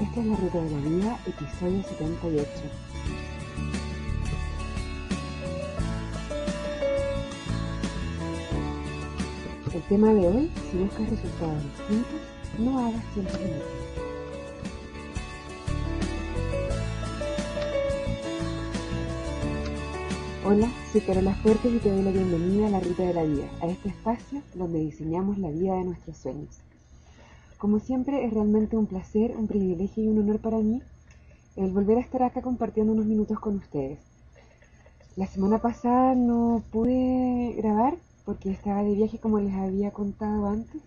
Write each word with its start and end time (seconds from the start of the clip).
Esta 0.00 0.20
es 0.20 0.26
la 0.26 0.36
Ruta 0.36 0.62
de 0.62 0.70
la 0.70 0.78
Vida, 0.78 1.18
episodio 1.26 1.82
78. 1.82 2.48
El 9.74 9.82
tema 9.88 10.14
de 10.14 10.28
hoy, 10.28 10.50
si 10.70 10.78
buscas 10.78 11.10
resultados 11.10 11.64
distintos, 11.64 12.20
no 12.60 12.78
hagas 12.78 13.04
siempre 13.12 13.34
lo 13.34 13.40
mismo. 13.40 13.64
Hola, 20.46 20.70
soy 20.92 21.00
Carola 21.00 21.34
Fuertes 21.42 21.74
y 21.74 21.78
te 21.78 21.90
doy 21.90 22.02
la 22.02 22.12
bienvenida 22.12 22.68
a 22.68 22.70
la 22.70 22.80
Ruta 22.80 23.02
de 23.02 23.14
la 23.14 23.24
Vida, 23.24 23.48
a 23.60 23.66
este 23.66 23.88
espacio 23.88 24.42
donde 24.54 24.78
diseñamos 24.78 25.38
la 25.38 25.50
vida 25.50 25.74
de 25.74 25.86
nuestros 25.86 26.16
sueños. 26.18 26.67
Como 27.58 27.80
siempre, 27.80 28.24
es 28.24 28.32
realmente 28.32 28.76
un 28.76 28.86
placer, 28.86 29.36
un 29.36 29.48
privilegio 29.48 30.04
y 30.04 30.08
un 30.08 30.20
honor 30.20 30.38
para 30.38 30.58
mí 30.58 30.80
el 31.56 31.72
volver 31.72 31.98
a 31.98 32.00
estar 32.00 32.22
acá 32.22 32.40
compartiendo 32.40 32.92
unos 32.92 33.06
minutos 33.06 33.40
con 33.40 33.56
ustedes. 33.56 33.98
La 35.16 35.26
semana 35.26 35.58
pasada 35.58 36.14
no 36.14 36.62
pude 36.70 37.54
grabar 37.56 37.96
porque 38.24 38.52
estaba 38.52 38.84
de 38.84 38.94
viaje 38.94 39.18
como 39.18 39.40
les 39.40 39.52
había 39.54 39.90
contado 39.90 40.46
antes. 40.46 40.80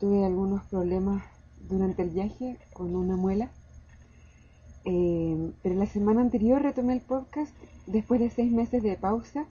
Tuve 0.00 0.24
algunos 0.24 0.64
problemas 0.64 1.22
durante 1.68 2.00
el 2.00 2.08
viaje 2.08 2.56
con 2.72 2.96
una 2.96 3.16
muela. 3.16 3.50
Eh, 4.86 5.52
pero 5.62 5.74
la 5.74 5.86
semana 5.86 6.22
anterior 6.22 6.62
retomé 6.62 6.94
el 6.94 7.02
podcast 7.02 7.54
después 7.86 8.18
de 8.18 8.30
seis 8.30 8.50
meses 8.50 8.82
de 8.82 8.96
pausa 8.96 9.44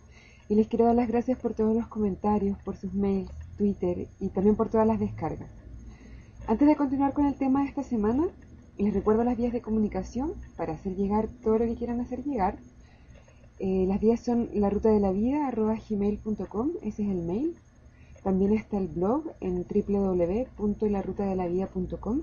y 0.49 0.55
les 0.55 0.67
quiero 0.67 0.85
dar 0.85 0.95
las 0.95 1.07
gracias 1.07 1.37
por 1.37 1.53
todos 1.53 1.75
los 1.75 1.85
comentarios, 1.85 2.57
por 2.63 2.77
sus 2.77 2.95
mails, 2.95 3.29
Twitter 3.57 4.07
y 4.19 4.29
también 4.29 4.55
por 4.55 4.69
todas 4.69 4.87
las 4.87 4.99
descargas. 4.99 5.60
Antes 6.51 6.67
de 6.67 6.75
continuar 6.75 7.13
con 7.13 7.25
el 7.27 7.35
tema 7.35 7.62
de 7.62 7.70
esta 7.70 7.81
semana, 7.81 8.27
les 8.77 8.93
recuerdo 8.93 9.23
las 9.23 9.37
vías 9.37 9.53
de 9.53 9.62
comunicación 9.62 10.34
para 10.57 10.73
hacer 10.73 10.98
llegar 10.98 11.29
todo 11.41 11.59
lo 11.59 11.65
que 11.65 11.76
quieran 11.76 12.01
hacer 12.01 12.26
llegar. 12.26 12.57
Eh, 13.59 13.85
las 13.87 14.01
vías 14.01 14.20
son 14.20 14.49
la 14.53 14.70
ruta 14.70 14.89
de 14.89 14.99
la 14.99 15.13
vida 15.13 15.49
gmail.com, 15.49 16.71
ese 16.81 17.03
es 17.03 17.09
el 17.09 17.21
mail. 17.21 17.55
También 18.21 18.51
está 18.51 18.77
el 18.79 18.89
blog 18.89 19.31
en 19.39 19.63
www.larutadelavida.com. 19.63 22.21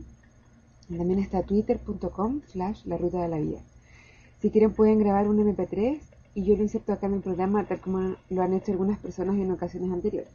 También 0.94 1.20
está 1.20 1.42
twitter.com 1.44 2.42
slash 2.48 2.84
la 2.84 2.98
ruta 2.98 3.22
de 3.22 3.28
la 3.28 3.38
vida. 3.38 3.62
Si 4.42 4.50
quieren 4.50 4.74
pueden 4.74 4.98
grabar 4.98 5.26
un 5.26 5.38
MP3 5.38 6.00
y 6.34 6.44
yo 6.44 6.54
lo 6.54 6.64
inserto 6.64 6.92
acá 6.92 7.06
en 7.06 7.14
el 7.14 7.22
programa 7.22 7.66
tal 7.66 7.80
como 7.80 8.16
lo 8.28 8.42
han 8.42 8.52
hecho 8.52 8.72
algunas 8.72 8.98
personas 8.98 9.36
en 9.36 9.50
ocasiones 9.50 9.90
anteriores. 9.90 10.28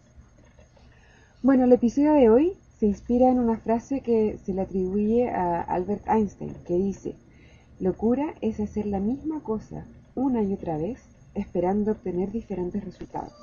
Bueno, 1.44 1.66
el 1.66 1.73
episodio 1.73 2.14
de 2.14 2.31
hoy 2.31 2.58
se 2.80 2.88
inspira 2.88 3.30
en 3.30 3.40
una 3.40 3.58
frase 3.58 4.02
que 4.02 4.38
se 4.44 4.54
le 4.54 4.62
atribuye 4.62 5.30
a 5.30 5.62
Albert 5.62 6.08
Einstein, 6.08 6.54
que 6.66 6.76
dice, 6.76 7.16
locura 7.80 8.34
es 8.42 8.60
hacer 8.60 8.86
la 8.86 9.00
misma 9.00 9.42
cosa 9.42 9.86
una 10.16 10.44
y 10.44 10.54
otra 10.54 10.78
vez 10.78 11.00
esperando 11.34 11.92
obtener 11.92 12.32
diferentes 12.32 12.84
resultados. 12.84 13.34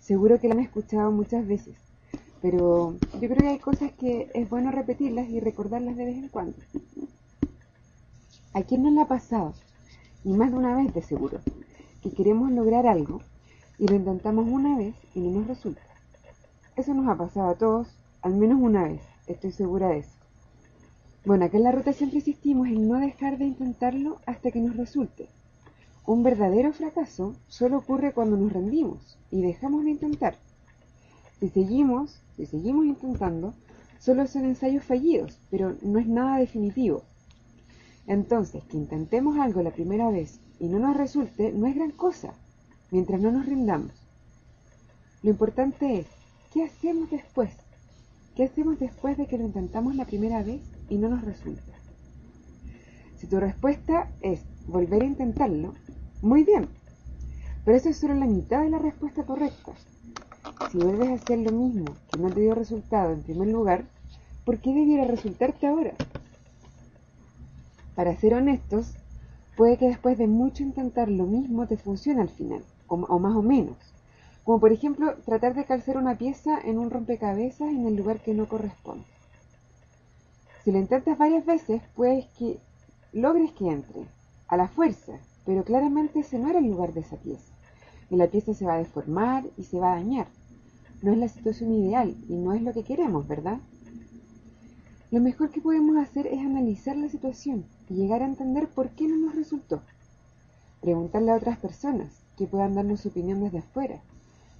Seguro 0.00 0.40
que 0.40 0.48
la 0.48 0.54
han 0.54 0.60
escuchado 0.60 1.10
muchas 1.10 1.46
veces, 1.46 1.76
pero 2.40 2.96
yo 3.20 3.28
creo 3.28 3.36
que 3.36 3.48
hay 3.48 3.58
cosas 3.58 3.92
que 3.92 4.30
es 4.34 4.48
bueno 4.48 4.70
repetirlas 4.70 5.28
y 5.28 5.40
recordarlas 5.40 5.96
de 5.96 6.04
vez 6.04 6.16
en 6.16 6.28
cuando. 6.28 6.56
¿A 8.52 8.62
quién 8.62 8.82
no 8.82 8.90
le 8.90 9.02
ha 9.02 9.08
pasado? 9.08 9.54
Y 10.24 10.32
más 10.32 10.50
de 10.50 10.56
una 10.56 10.76
vez 10.76 10.94
de 10.94 11.02
seguro, 11.02 11.40
que 12.02 12.12
queremos 12.12 12.50
lograr 12.52 12.86
algo 12.86 13.20
y 13.78 13.86
lo 13.86 13.96
intentamos 13.96 14.48
una 14.48 14.76
vez 14.76 14.94
y 15.14 15.20
no 15.20 15.40
nos 15.40 15.48
resulta. 15.48 15.82
Eso 16.76 16.94
nos 16.94 17.08
ha 17.08 17.16
pasado 17.16 17.48
a 17.48 17.54
todos 17.54 17.95
al 18.22 18.34
menos 18.34 18.60
una 18.60 18.84
vez, 18.84 19.02
estoy 19.26 19.52
segura 19.52 19.88
de 19.88 19.98
eso. 19.98 20.16
Bueno, 21.24 21.44
acá 21.44 21.56
en 21.56 21.64
la 21.64 21.72
ruta 21.72 21.92
siempre 21.92 22.18
insistimos 22.18 22.68
en 22.68 22.88
no 22.88 23.00
dejar 23.00 23.38
de 23.38 23.46
intentarlo 23.46 24.20
hasta 24.26 24.50
que 24.50 24.60
nos 24.60 24.76
resulte. 24.76 25.28
Un 26.06 26.22
verdadero 26.22 26.72
fracaso 26.72 27.34
solo 27.48 27.78
ocurre 27.78 28.12
cuando 28.12 28.36
nos 28.36 28.52
rendimos 28.52 29.18
y 29.30 29.42
dejamos 29.42 29.84
de 29.84 29.90
intentar. 29.90 30.36
Si 31.40 31.48
seguimos, 31.48 32.22
si 32.36 32.46
seguimos 32.46 32.86
intentando, 32.86 33.54
solo 33.98 34.26
son 34.28 34.44
ensayos 34.44 34.84
fallidos, 34.84 35.40
pero 35.50 35.76
no 35.82 35.98
es 35.98 36.06
nada 36.06 36.38
definitivo. 36.38 37.02
Entonces, 38.06 38.62
que 38.64 38.76
intentemos 38.76 39.36
algo 39.38 39.62
la 39.62 39.72
primera 39.72 40.10
vez 40.10 40.38
y 40.60 40.68
no 40.68 40.78
nos 40.78 40.96
resulte 40.96 41.52
no 41.52 41.66
es 41.66 41.74
gran 41.74 41.90
cosa, 41.90 42.34
mientras 42.92 43.20
no 43.20 43.32
nos 43.32 43.46
rindamos. 43.46 43.90
Lo 45.24 45.30
importante 45.30 45.98
es, 45.98 46.06
¿qué 46.52 46.62
hacemos 46.62 47.10
después? 47.10 47.50
¿Qué 48.36 48.44
hacemos 48.44 48.78
después 48.78 49.16
de 49.16 49.26
que 49.26 49.38
lo 49.38 49.44
intentamos 49.44 49.96
la 49.96 50.04
primera 50.04 50.42
vez 50.42 50.60
y 50.90 50.98
no 50.98 51.08
nos 51.08 51.24
resulta? 51.24 51.72
Si 53.16 53.26
tu 53.28 53.40
respuesta 53.40 54.10
es 54.20 54.42
volver 54.66 55.00
a 55.00 55.06
intentarlo, 55.06 55.72
muy 56.20 56.44
bien, 56.44 56.68
pero 57.64 57.78
eso 57.78 57.88
es 57.88 57.96
solo 57.96 58.12
la 58.12 58.26
mitad 58.26 58.60
de 58.60 58.68
la 58.68 58.78
respuesta 58.78 59.24
correcta. 59.24 59.72
Si 60.70 60.76
vuelves 60.76 61.08
a 61.08 61.14
hacer 61.14 61.38
lo 61.38 61.50
mismo 61.50 61.86
que 62.12 62.20
no 62.20 62.30
te 62.30 62.40
dio 62.40 62.54
resultado 62.54 63.14
en 63.14 63.22
primer 63.22 63.48
lugar, 63.48 63.86
¿por 64.44 64.58
qué 64.58 64.74
debiera 64.74 65.04
resultarte 65.06 65.66
ahora? 65.66 65.94
Para 67.94 68.14
ser 68.16 68.34
honestos, 68.34 68.92
puede 69.56 69.78
que 69.78 69.88
después 69.88 70.18
de 70.18 70.26
mucho 70.26 70.62
intentar 70.62 71.08
lo 71.08 71.24
mismo 71.24 71.66
te 71.66 71.78
funcione 71.78 72.20
al 72.20 72.28
final, 72.28 72.62
o, 72.86 72.96
o 72.96 73.18
más 73.18 73.34
o 73.34 73.40
menos. 73.40 73.95
Como 74.46 74.60
por 74.60 74.70
ejemplo 74.70 75.16
tratar 75.24 75.56
de 75.56 75.64
calzar 75.64 75.96
una 75.96 76.16
pieza 76.18 76.60
en 76.60 76.78
un 76.78 76.88
rompecabezas 76.88 77.68
en 77.68 77.84
el 77.84 77.96
lugar 77.96 78.20
que 78.20 78.32
no 78.32 78.46
corresponde. 78.46 79.04
Si 80.62 80.70
lo 80.70 80.78
intentas 80.78 81.18
varias 81.18 81.44
veces, 81.44 81.82
puedes 81.96 82.26
que 82.38 82.60
logres 83.12 83.50
que 83.50 83.68
entre, 83.68 84.06
a 84.46 84.56
la 84.56 84.68
fuerza, 84.68 85.14
pero 85.44 85.64
claramente 85.64 86.20
ese 86.20 86.38
no 86.38 86.48
era 86.48 86.60
el 86.60 86.66
lugar 86.66 86.92
de 86.92 87.00
esa 87.00 87.16
pieza. 87.16 87.52
Y 88.08 88.14
la 88.14 88.28
pieza 88.28 88.54
se 88.54 88.64
va 88.64 88.74
a 88.74 88.78
deformar 88.78 89.44
y 89.56 89.64
se 89.64 89.80
va 89.80 89.90
a 89.92 89.96
dañar. 89.96 90.28
No 91.02 91.10
es 91.10 91.18
la 91.18 91.28
situación 91.28 91.72
ideal 91.72 92.14
y 92.28 92.36
no 92.36 92.52
es 92.52 92.62
lo 92.62 92.72
que 92.72 92.84
queremos, 92.84 93.26
¿verdad? 93.26 93.58
Lo 95.10 95.20
mejor 95.20 95.50
que 95.50 95.60
podemos 95.60 95.96
hacer 95.96 96.28
es 96.28 96.38
analizar 96.38 96.96
la 96.96 97.08
situación 97.08 97.64
y 97.88 97.94
llegar 97.94 98.22
a 98.22 98.26
entender 98.26 98.68
por 98.68 98.90
qué 98.90 99.08
no 99.08 99.16
nos 99.16 99.34
resultó. 99.34 99.82
Preguntarle 100.82 101.32
a 101.32 101.36
otras 101.36 101.58
personas 101.58 102.22
que 102.38 102.46
puedan 102.46 102.76
darnos 102.76 103.00
su 103.00 103.08
opinión 103.08 103.42
desde 103.42 103.58
afuera 103.58 104.00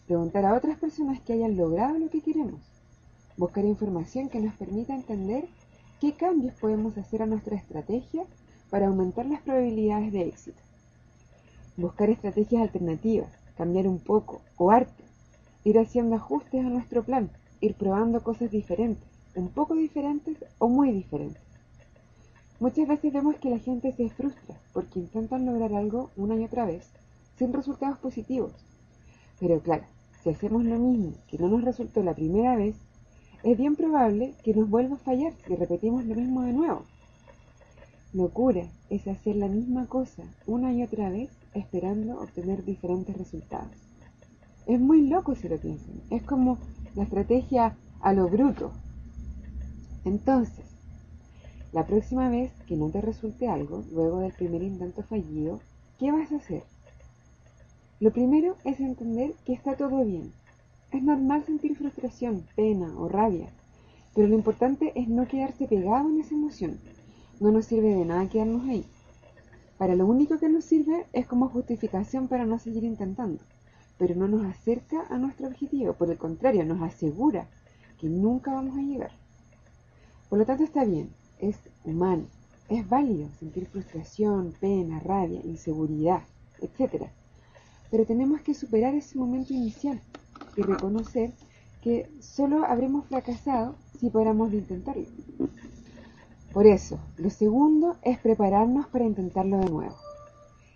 preguntar 0.06 0.44
a 0.46 0.54
otras 0.54 0.78
personas 0.78 1.20
que 1.20 1.32
hayan 1.32 1.56
logrado 1.56 1.98
lo 1.98 2.08
que 2.08 2.20
queremos, 2.20 2.60
buscar 3.36 3.64
información 3.64 4.28
que 4.28 4.40
nos 4.40 4.54
permita 4.54 4.94
entender 4.94 5.48
qué 6.00 6.12
cambios 6.12 6.54
podemos 6.54 6.96
hacer 6.96 7.22
a 7.22 7.26
nuestra 7.26 7.56
estrategia 7.56 8.24
para 8.70 8.86
aumentar 8.86 9.26
las 9.26 9.42
probabilidades 9.42 10.12
de 10.12 10.22
éxito, 10.28 10.62
buscar 11.76 12.08
estrategias 12.10 12.62
alternativas, 12.62 13.30
cambiar 13.56 13.88
un 13.88 13.98
poco 13.98 14.42
o 14.56 14.70
arte, 14.70 15.04
ir 15.64 15.78
haciendo 15.78 16.14
ajustes 16.14 16.64
a 16.64 16.68
nuestro 16.68 17.02
plan, 17.02 17.30
ir 17.60 17.74
probando 17.74 18.22
cosas 18.22 18.50
diferentes, 18.50 19.08
un 19.34 19.48
poco 19.48 19.74
diferentes 19.74 20.36
o 20.58 20.68
muy 20.68 20.92
diferentes. 20.92 21.42
Muchas 22.60 22.88
veces 22.88 23.12
vemos 23.12 23.36
que 23.36 23.50
la 23.50 23.58
gente 23.58 23.92
se 23.92 24.08
frustra 24.08 24.56
porque 24.72 25.00
intentan 25.00 25.44
lograr 25.44 25.74
algo 25.74 26.10
una 26.16 26.36
y 26.36 26.44
otra 26.44 26.64
vez 26.64 26.88
sin 27.38 27.52
resultados 27.52 27.98
positivos. 27.98 28.52
Pero 29.38 29.60
claro, 29.60 29.84
si 30.26 30.30
hacemos 30.30 30.64
lo 30.64 30.76
mismo 30.76 31.12
que 31.28 31.38
no 31.38 31.46
nos 31.46 31.62
resultó 31.62 32.02
la 32.02 32.12
primera 32.12 32.56
vez, 32.56 32.74
es 33.44 33.56
bien 33.56 33.76
probable 33.76 34.34
que 34.42 34.54
nos 34.54 34.68
vuelva 34.68 34.96
a 34.96 34.98
fallar 34.98 35.32
si 35.46 35.54
repetimos 35.54 36.04
lo 36.04 36.16
mismo 36.16 36.42
de 36.42 36.52
nuevo. 36.52 36.82
Locura 38.12 38.64
es 38.90 39.06
hacer 39.06 39.36
la 39.36 39.46
misma 39.46 39.86
cosa 39.86 40.24
una 40.48 40.72
y 40.72 40.82
otra 40.82 41.10
vez 41.10 41.30
esperando 41.54 42.20
obtener 42.20 42.64
diferentes 42.64 43.16
resultados. 43.16 43.70
Es 44.66 44.80
muy 44.80 45.06
loco 45.06 45.36
si 45.36 45.48
lo 45.48 45.58
piensan. 45.58 46.00
Es 46.10 46.24
como 46.24 46.58
la 46.96 47.04
estrategia 47.04 47.76
a 48.00 48.12
lo 48.12 48.28
bruto. 48.28 48.72
Entonces, 50.04 50.64
la 51.72 51.86
próxima 51.86 52.28
vez 52.30 52.50
que 52.66 52.74
no 52.74 52.90
te 52.90 53.00
resulte 53.00 53.46
algo, 53.46 53.84
luego 53.92 54.18
del 54.18 54.32
primer 54.32 54.62
intento 54.62 55.04
fallido, 55.04 55.60
¿qué 56.00 56.10
vas 56.10 56.32
a 56.32 56.36
hacer? 56.38 56.64
Lo 57.98 58.12
primero 58.12 58.56
es 58.64 58.78
entender 58.78 59.32
que 59.46 59.54
está 59.54 59.74
todo 59.74 60.04
bien. 60.04 60.30
Es 60.92 61.02
normal 61.02 61.46
sentir 61.46 61.74
frustración, 61.78 62.44
pena 62.54 62.92
o 62.98 63.08
rabia, 63.08 63.48
pero 64.14 64.28
lo 64.28 64.34
importante 64.34 64.92
es 64.94 65.08
no 65.08 65.26
quedarse 65.26 65.66
pegado 65.66 66.10
en 66.10 66.20
esa 66.20 66.34
emoción. 66.34 66.78
No 67.40 67.50
nos 67.50 67.64
sirve 67.64 67.94
de 67.94 68.04
nada 68.04 68.28
quedarnos 68.28 68.68
ahí. 68.68 68.84
Para 69.78 69.94
lo 69.94 70.04
único 70.04 70.38
que 70.38 70.50
nos 70.50 70.66
sirve 70.66 71.06
es 71.14 71.26
como 71.26 71.48
justificación 71.48 72.28
para 72.28 72.44
no 72.44 72.58
seguir 72.58 72.84
intentando, 72.84 73.42
pero 73.96 74.14
no 74.14 74.28
nos 74.28 74.44
acerca 74.44 75.06
a 75.08 75.16
nuestro 75.16 75.46
objetivo, 75.46 75.94
por 75.94 76.10
el 76.10 76.18
contrario, 76.18 76.66
nos 76.66 76.82
asegura 76.82 77.48
que 77.98 78.08
nunca 78.08 78.52
vamos 78.52 78.76
a 78.76 78.82
llegar. 78.82 79.12
Por 80.28 80.38
lo 80.38 80.44
tanto 80.44 80.64
está 80.64 80.84
bien, 80.84 81.08
es 81.38 81.56
humano, 81.82 82.26
es 82.68 82.86
válido 82.86 83.30
sentir 83.40 83.66
frustración, 83.68 84.52
pena, 84.60 85.00
rabia, 85.00 85.40
inseguridad, 85.44 86.24
etcétera 86.60 87.10
pero 87.90 88.04
tenemos 88.04 88.40
que 88.40 88.54
superar 88.54 88.94
ese 88.94 89.18
momento 89.18 89.52
inicial 89.52 90.00
y 90.56 90.62
reconocer 90.62 91.32
que 91.82 92.10
solo 92.20 92.64
habremos 92.64 93.06
fracasado 93.06 93.76
si 93.98 94.10
paramos 94.10 94.50
de 94.50 94.58
intentarlo. 94.58 95.06
Por 96.52 96.66
eso, 96.66 96.98
lo 97.18 97.30
segundo 97.30 97.96
es 98.02 98.18
prepararnos 98.18 98.86
para 98.86 99.04
intentarlo 99.04 99.58
de 99.58 99.70
nuevo. 99.70 99.96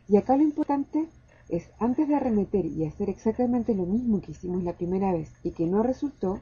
Y 0.09 0.17
acá 0.17 0.37
lo 0.37 0.43
importante 0.43 1.09
es, 1.49 1.71
antes 1.79 2.07
de 2.07 2.15
arremeter 2.15 2.67
y 2.67 2.85
hacer 2.85 3.09
exactamente 3.09 3.75
lo 3.75 3.87
mismo 3.87 4.21
que 4.21 4.33
hicimos 4.33 4.63
la 4.63 4.75
primera 4.75 5.13
vez 5.13 5.33
y 5.43 5.53
que 5.53 5.67
no 5.67 5.83
resultó, 5.83 6.41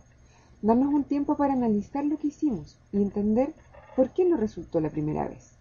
darnos 0.60 0.92
un 0.92 1.04
tiempo 1.04 1.36
para 1.36 1.52
analizar 1.52 2.04
lo 2.04 2.18
que 2.18 2.28
hicimos 2.28 2.78
y 2.92 2.96
entender 2.96 3.54
por 3.94 4.10
qué 4.10 4.24
no 4.24 4.36
resultó 4.36 4.80
la 4.80 4.90
primera 4.90 5.28
vez. 5.28 5.52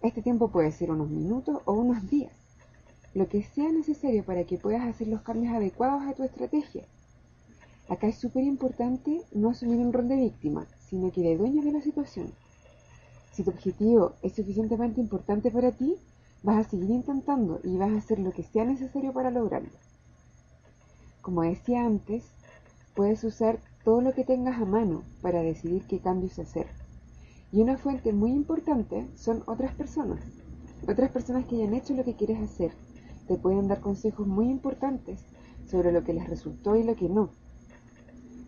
Este 0.00 0.22
tiempo 0.22 0.48
puede 0.48 0.72
ser 0.72 0.90
unos 0.90 1.10
minutos 1.10 1.60
o 1.64 1.72
unos 1.72 2.08
días, 2.08 2.32
lo 3.14 3.28
que 3.28 3.42
sea 3.42 3.70
necesario 3.70 4.24
para 4.24 4.44
que 4.44 4.58
puedas 4.58 4.82
hacer 4.82 5.08
los 5.08 5.22
cambios 5.22 5.54
adecuados 5.54 6.02
a 6.02 6.14
tu 6.14 6.24
estrategia. 6.24 6.84
Acá 7.88 8.06
es 8.08 8.16
súper 8.16 8.44
importante 8.44 9.22
no 9.32 9.50
asumir 9.50 9.78
un 9.78 9.92
rol 9.92 10.08
de 10.08 10.16
víctima, 10.16 10.66
sino 10.88 11.10
que 11.12 11.20
de 11.20 11.36
dueño 11.36 11.62
de 11.62 11.72
la 11.72 11.82
situación. 11.82 12.32
Si 13.32 13.42
tu 13.42 13.50
objetivo 13.50 14.12
es 14.22 14.34
suficientemente 14.34 15.00
importante 15.00 15.50
para 15.50 15.72
ti, 15.72 15.96
Vas 16.44 16.66
a 16.66 16.68
seguir 16.68 16.90
intentando 16.90 17.60
y 17.62 17.76
vas 17.76 17.92
a 17.92 17.98
hacer 17.98 18.18
lo 18.18 18.32
que 18.32 18.42
sea 18.42 18.64
necesario 18.64 19.12
para 19.12 19.30
lograrlo. 19.30 19.70
Como 21.20 21.42
decía 21.42 21.86
antes, 21.86 22.24
puedes 22.96 23.22
usar 23.22 23.60
todo 23.84 24.00
lo 24.00 24.12
que 24.12 24.24
tengas 24.24 24.60
a 24.60 24.64
mano 24.64 25.04
para 25.20 25.40
decidir 25.40 25.86
qué 25.86 26.00
cambios 26.00 26.40
hacer. 26.40 26.66
Y 27.52 27.60
una 27.60 27.78
fuente 27.78 28.12
muy 28.12 28.32
importante 28.32 29.06
son 29.14 29.44
otras 29.46 29.72
personas. 29.74 30.18
Otras 30.88 31.12
personas 31.12 31.46
que 31.46 31.56
hayan 31.56 31.74
hecho 31.74 31.94
lo 31.94 32.02
que 32.02 32.16
quieres 32.16 32.40
hacer. 32.40 32.72
Te 33.32 33.38
pueden 33.38 33.66
dar 33.66 33.80
consejos 33.80 34.26
muy 34.26 34.50
importantes 34.50 35.20
sobre 35.66 35.90
lo 35.90 36.04
que 36.04 36.12
les 36.12 36.28
resultó 36.28 36.76
y 36.76 36.82
lo 36.82 36.96
que 36.96 37.08
no. 37.08 37.30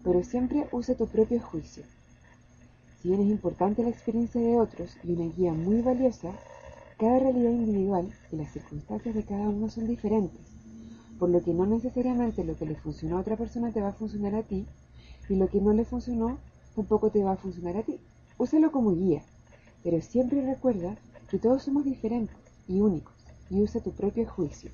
Pero 0.02 0.22
siempre 0.22 0.68
usa 0.72 0.94
tu 0.94 1.06
propio 1.06 1.40
juicio. 1.40 1.84
Si 3.00 3.08
bien 3.08 3.22
es 3.22 3.28
importante 3.28 3.82
la 3.82 3.88
experiencia 3.88 4.42
de 4.42 4.60
otros 4.60 4.98
y 5.02 5.12
una 5.12 5.34
guía 5.34 5.54
muy 5.54 5.80
valiosa, 5.80 6.32
cada 6.98 7.18
realidad 7.18 7.52
individual 7.52 8.12
y 8.30 8.36
las 8.36 8.52
circunstancias 8.52 9.14
de 9.14 9.24
cada 9.24 9.48
uno 9.48 9.70
son 9.70 9.86
diferentes, 9.86 10.42
por 11.18 11.30
lo 11.30 11.42
que 11.42 11.54
no 11.54 11.64
necesariamente 11.64 12.44
lo 12.44 12.54
que 12.54 12.66
le 12.66 12.76
funcionó 12.76 13.16
a 13.16 13.20
otra 13.20 13.38
persona 13.38 13.72
te 13.72 13.80
va 13.80 13.88
a 13.88 13.92
funcionar 13.94 14.34
a 14.34 14.42
ti 14.42 14.66
y 15.30 15.36
lo 15.36 15.48
que 15.48 15.62
no 15.62 15.72
le 15.72 15.86
funcionó 15.86 16.36
tampoco 16.76 17.08
te 17.08 17.24
va 17.24 17.32
a 17.32 17.36
funcionar 17.36 17.78
a 17.78 17.84
ti. 17.84 17.98
Úsalo 18.36 18.70
como 18.70 18.94
guía, 18.94 19.22
pero 19.82 20.02
siempre 20.02 20.44
recuerda 20.44 20.98
que 21.30 21.38
todos 21.38 21.62
somos 21.62 21.86
diferentes 21.86 22.36
y 22.68 22.82
únicos 22.82 23.13
y 23.50 23.60
usa 23.60 23.82
tu 23.82 23.92
propio 23.92 24.28
juicio. 24.28 24.70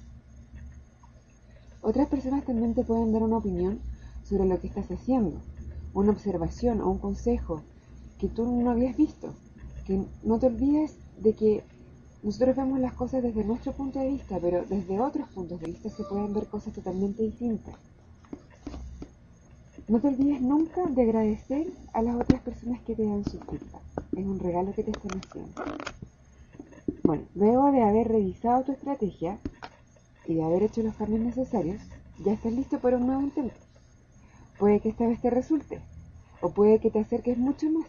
Otras 1.83 2.09
personas 2.09 2.45
también 2.45 2.75
te 2.75 2.85
pueden 2.85 3.13
dar 3.13 3.23
una 3.23 3.39
opinión 3.39 3.81
sobre 4.23 4.47
lo 4.47 4.61
que 4.61 4.67
estás 4.67 4.91
haciendo, 4.91 5.41
una 5.95 6.13
observación 6.13 6.81
o 6.81 6.91
un 6.91 6.99
consejo 6.99 7.63
que 8.19 8.29
tú 8.29 8.45
no 8.47 8.71
habías 8.71 8.97
visto. 8.97 9.35
Que 9.87 10.05
no 10.23 10.39
te 10.39 10.47
olvides 10.47 10.95
de 11.19 11.33
que 11.35 11.65
nosotros 12.23 12.55
vemos 12.55 12.79
las 12.81 12.93
cosas 12.93 13.23
desde 13.23 13.45
nuestro 13.45 13.73
punto 13.73 13.99
de 13.99 14.11
vista, 14.11 14.39
pero 14.41 14.65
desde 14.69 15.01
otros 15.01 15.29
puntos 15.31 15.59
de 15.61 15.69
vista 15.69 15.89
se 15.89 16.05
pueden 16.05 16.35
ver 16.35 16.47
cosas 16.47 16.75
totalmente 16.75 17.23
distintas. 17.23 17.75
No 19.89 20.01
te 20.01 20.09
olvides 20.09 20.41
nunca 20.41 20.87
de 20.87 21.03
agradecer 21.03 21.67
a 21.95 22.03
las 22.03 22.15
otras 22.15 22.43
personas 22.43 22.81
que 22.83 22.95
te 22.95 23.05
dan 23.05 23.25
su 23.25 23.39
feedback. 23.39 23.83
Es 24.17 24.25
un 24.25 24.39
regalo 24.39 24.73
que 24.73 24.85
te 24.85 24.91
están 24.91 25.19
haciendo. 25.19 25.53
Bueno, 27.03 27.25
luego 27.35 27.73
de 27.73 27.83
haber 27.83 28.09
revisado 28.09 28.63
tu 28.65 28.73
estrategia 28.73 29.39
y 30.27 30.35
de 30.35 30.45
haber 30.45 30.63
hecho 30.63 30.83
los 30.83 30.95
cambios 30.97 31.21
necesarios, 31.21 31.81
ya 32.25 32.33
estás 32.33 32.53
listo 32.53 32.79
para 32.79 32.99
un 32.99 33.07
nuevo 33.07 33.23
intento. 33.23 33.55
Puede 34.59 34.81
que 34.81 34.91
esta 34.91 35.07
vez 35.07 35.21
te 35.21 35.31
resulte, 35.31 35.81
o 36.43 36.51
puede 36.51 36.79
que 36.79 36.91
te 36.91 37.01
acerques 37.01 37.39
mucho 37.39 37.71
más. 37.71 37.87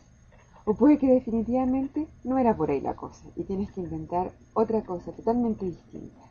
O 0.64 0.76
puede 0.76 0.98
que 0.98 1.08
definitivamente 1.08 2.08
no 2.24 2.38
era 2.38 2.56
por 2.56 2.72
ahí 2.72 2.80
la 2.80 2.96
cosa 2.96 3.26
y 3.36 3.44
tienes 3.44 3.72
que 3.72 3.82
intentar 3.82 4.32
otra 4.54 4.82
cosa 4.84 5.12
totalmente 5.12 5.66
distinta. 5.66 6.22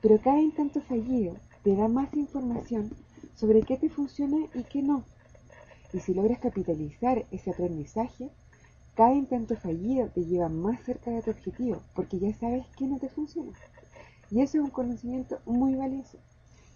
Pero 0.00 0.18
cada 0.20 0.40
intento 0.40 0.80
fallido 0.80 1.34
te 1.62 1.76
da 1.76 1.88
más 1.88 2.14
información 2.14 2.90
sobre 3.34 3.62
qué 3.62 3.76
te 3.76 3.90
funciona 3.90 4.46
y 4.54 4.62
qué 4.62 4.82
no. 4.82 5.04
Y 5.92 6.00
si 6.00 6.14
logras 6.14 6.38
capitalizar 6.38 7.26
ese 7.30 7.50
aprendizaje, 7.50 8.30
cada 8.94 9.14
intento 9.14 9.56
fallido 9.56 10.08
te 10.08 10.24
lleva 10.24 10.48
más 10.48 10.82
cerca 10.84 11.10
de 11.10 11.22
tu 11.22 11.30
objetivo 11.30 11.82
porque 11.94 12.18
ya 12.18 12.32
sabes 12.34 12.66
qué 12.76 12.86
no 12.86 12.98
te 12.98 13.08
funciona. 13.08 13.52
Y 14.30 14.40
eso 14.40 14.58
es 14.58 14.64
un 14.64 14.70
conocimiento 14.70 15.38
muy 15.46 15.74
valioso, 15.74 16.18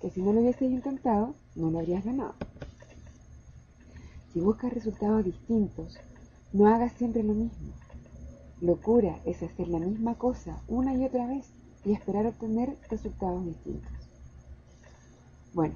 que 0.01 0.11
si 0.11 0.23
no 0.23 0.33
lo 0.33 0.41
hubieses 0.41 0.71
intentado, 0.71 1.35
no 1.55 1.71
lo 1.71 1.79
habrías 1.79 2.05
ganado. 2.05 2.35
Si 4.33 4.41
buscas 4.41 4.73
resultados 4.73 5.25
distintos, 5.25 5.99
no 6.53 6.69
hagas 6.69 6.93
siempre 6.93 7.23
lo 7.23 7.35
mismo. 7.35 7.73
Locura 8.61 9.21
es 9.25 9.43
hacer 9.43 9.69
la 9.69 9.79
misma 9.79 10.15
cosa 10.17 10.63
una 10.69 10.95
y 10.95 11.05
otra 11.05 11.27
vez 11.27 11.51
y 11.85 11.93
esperar 11.93 12.27
obtener 12.27 12.77
resultados 12.91 13.45
distintos. 13.45 13.93
Bueno, 15.53 15.75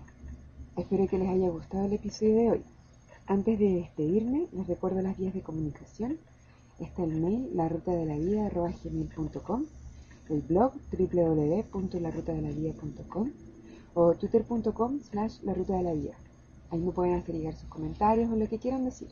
espero 0.76 1.06
que 1.06 1.18
les 1.18 1.28
haya 1.28 1.48
gustado 1.48 1.86
el 1.86 1.92
episodio 1.94 2.36
de 2.36 2.50
hoy. 2.50 2.64
Antes 3.26 3.58
de 3.58 3.74
despedirme, 3.74 4.48
les 4.52 4.66
recuerdo 4.66 5.00
las 5.00 5.16
vías 5.16 5.32
de 5.32 5.42
comunicación. 5.42 6.18
Está 6.80 7.04
el 7.04 7.20
mail 7.20 7.54
larutadelavida.com, 7.54 9.66
el 10.30 10.40
blog 10.40 10.72
www.larutadelavida.com 10.90 13.30
o 13.92 14.14
twitter.com 14.14 15.00
slash 15.00 15.42
la 15.42 15.52
ruta 15.52 15.76
de 15.76 15.82
la 15.82 15.92
vida. 15.92 16.14
Ahí 16.70 16.80
me 16.80 16.92
pueden 16.92 17.16
hacer 17.16 17.34
llegar 17.34 17.54
sus 17.54 17.68
comentarios 17.68 18.32
o 18.32 18.36
lo 18.36 18.48
que 18.48 18.58
quieran 18.58 18.86
decir. 18.86 19.10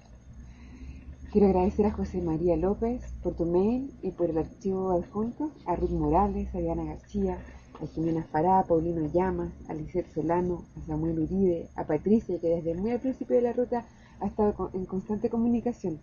Quiero 1.30 1.48
agradecer 1.48 1.84
a 1.84 1.92
José 1.92 2.22
María 2.22 2.56
López 2.56 3.02
por 3.22 3.34
tu 3.34 3.44
mail 3.44 3.92
y 4.00 4.12
por 4.12 4.30
el 4.30 4.38
archivo 4.38 4.92
adjunto, 4.92 5.50
a 5.66 5.76
Ruth 5.76 5.90
Morales, 5.90 6.54
a 6.54 6.60
Diana 6.60 6.84
García, 6.84 7.36
a 7.82 7.86
Jimena 7.86 8.24
Fará, 8.32 8.60
a 8.60 8.64
Paulino 8.64 9.06
Llamas, 9.12 9.52
a 9.68 9.74
Lisette 9.74 10.10
Solano, 10.14 10.64
a 10.74 10.80
Samuel 10.86 11.18
Uribe, 11.18 11.68
a 11.74 11.84
Patricia, 11.84 12.40
que 12.40 12.48
desde 12.48 12.74
muy 12.74 12.92
al 12.92 13.00
principio 13.00 13.36
de 13.36 13.42
la 13.42 13.52
ruta 13.52 13.84
ha 14.20 14.26
estado 14.26 14.70
en 14.72 14.86
constante 14.86 15.28
comunicación, 15.28 16.00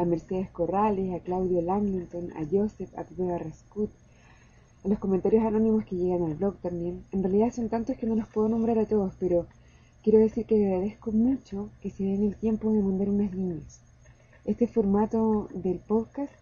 a 0.00 0.04
Mercedes 0.04 0.50
Corrales, 0.50 1.14
a 1.14 1.22
Claudio 1.22 1.60
Langlington, 1.62 2.32
a 2.32 2.44
Joseph, 2.50 2.96
a 2.96 3.04
Pepe 3.04 3.24
Barrascut, 3.24 3.90
a 4.84 4.88
los 4.88 4.98
comentarios 4.98 5.44
anónimos 5.44 5.84
que 5.84 5.96
llegan 5.96 6.24
al 6.24 6.34
blog 6.34 6.56
también. 6.60 7.04
En 7.12 7.22
realidad 7.22 7.52
son 7.52 7.68
tantos 7.68 7.96
que 7.96 8.06
no 8.06 8.14
los 8.16 8.28
puedo 8.28 8.48
nombrar 8.48 8.78
a 8.78 8.86
todos, 8.86 9.14
pero 9.20 9.46
quiero 10.02 10.18
decir 10.18 10.46
que 10.46 10.66
agradezco 10.66 11.12
mucho 11.12 11.70
que 11.80 11.90
se 11.90 12.04
den 12.04 12.24
el 12.24 12.36
tiempo 12.36 12.72
de 12.72 12.82
mandar 12.82 13.08
unas 13.08 13.34
líneas 13.34 13.80
este 14.44 14.66
formato 14.66 15.48
del 15.52 15.78
podcast 15.78 16.32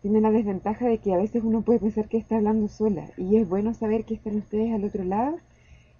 tiene 0.00 0.20
la 0.20 0.30
desventaja 0.30 0.86
de 0.86 0.98
que 0.98 1.12
a 1.12 1.18
veces 1.18 1.42
uno 1.44 1.62
puede 1.62 1.80
pensar 1.80 2.08
que 2.08 2.16
está 2.16 2.36
hablando 2.36 2.68
sola 2.68 3.10
y 3.16 3.36
es 3.36 3.48
bueno 3.48 3.74
saber 3.74 4.04
que 4.04 4.14
están 4.14 4.36
ustedes 4.36 4.72
al 4.72 4.84
otro 4.84 5.04
lado 5.04 5.36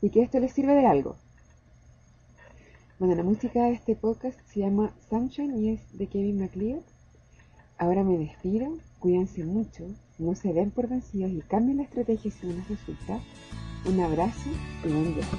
y 0.00 0.10
que 0.10 0.22
esto 0.22 0.40
les 0.40 0.52
sirve 0.52 0.74
de 0.74 0.86
algo. 0.86 1.16
Bueno, 2.98 3.14
la 3.14 3.22
música 3.22 3.64
de 3.64 3.72
este 3.72 3.96
podcast 3.96 4.38
se 4.46 4.60
llama 4.60 4.92
Sunshine 5.10 5.58
y 5.58 5.70
es 5.70 5.98
de 5.98 6.06
Kevin 6.06 6.40
MacLeod. 6.40 6.82
Ahora 7.82 8.04
me 8.04 8.16
despido, 8.16 8.78
cuídense 9.00 9.42
mucho, 9.42 9.88
no 10.16 10.36
se 10.36 10.52
den 10.52 10.70
por 10.70 10.88
vencidos 10.88 11.32
y 11.32 11.40
cambien 11.40 11.78
la 11.78 11.82
estrategia 11.82 12.30
si 12.30 12.46
no 12.46 12.52
les 12.52 12.68
resulta. 12.68 13.18
Un 13.86 13.98
abrazo 13.98 14.50
y 14.84 14.88
buen 14.88 15.16
viaje. 15.16 15.36